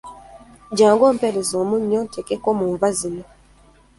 [0.71, 3.23] Jjangu ompeereze omunnyo nteekeko mu nva zino.